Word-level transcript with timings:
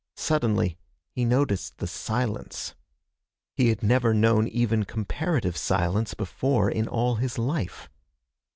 Suddenly 0.17 0.79
he 1.11 1.25
noticed 1.25 1.77
the 1.77 1.85
silence. 1.85 2.73
He 3.53 3.67
had 3.69 3.83
never 3.83 4.15
known 4.15 4.47
even 4.47 4.83
comparative 4.83 5.55
silence 5.55 6.15
before 6.15 6.71
in 6.71 6.87
all 6.87 7.17
his 7.17 7.37
life. 7.37 7.87